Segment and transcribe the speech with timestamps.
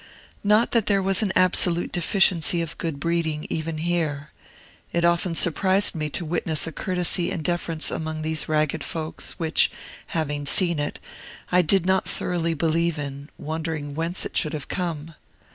[0.43, 4.31] Not that there was an absolute deficiency of good breeding, even here.
[4.91, 9.69] It often surprised me to witness a courtesy and deference among these ragged folks, which,
[10.07, 10.99] having seen it,
[11.51, 15.13] I did not thoroughly believe in, wondering whence it should have come.